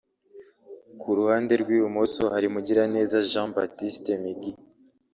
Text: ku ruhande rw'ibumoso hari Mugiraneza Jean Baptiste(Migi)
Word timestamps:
ku 0.99 1.07
ruhande 1.17 1.53
rw'ibumoso 1.61 2.23
hari 2.33 2.47
Mugiraneza 2.53 3.17
Jean 3.29 3.47
Baptiste(Migi) 3.55 4.51